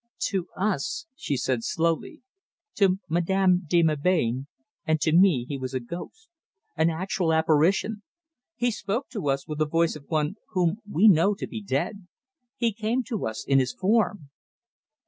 "To 0.31 0.47
us," 0.57 1.05
she 1.15 1.37
said 1.37 1.63
slowly, 1.63 2.23
"to 2.73 2.97
Madame 3.07 3.65
de 3.67 3.83
Melbain 3.83 4.47
and 4.83 4.99
to 4.99 5.11
me, 5.15 5.45
he 5.47 5.59
was 5.59 5.75
a 5.75 5.79
ghost, 5.79 6.27
an 6.75 6.89
actual 6.89 7.31
apparition. 7.31 8.01
He 8.55 8.71
spoke 8.71 9.09
to 9.09 9.29
us 9.29 9.47
with 9.47 9.59
the 9.59 9.67
voice 9.67 9.95
of 9.95 10.05
one 10.07 10.37
whom 10.53 10.77
we 10.89 11.07
know 11.07 11.35
to 11.35 11.45
be 11.45 11.61
dead. 11.61 12.07
He 12.57 12.73
came 12.73 13.03
to 13.09 13.27
us, 13.27 13.45
in 13.45 13.59
his 13.59 13.73
form." 13.73 14.31